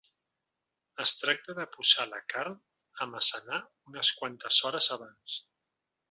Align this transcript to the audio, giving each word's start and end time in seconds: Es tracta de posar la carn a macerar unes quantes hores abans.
Es 1.03 1.11
tracta 1.23 1.53
de 1.57 1.65
posar 1.75 2.05
la 2.13 2.21
carn 2.35 2.57
a 3.05 3.09
macerar 3.13 3.59
unes 3.93 4.11
quantes 4.23 4.63
hores 4.71 4.89
abans. 4.97 5.37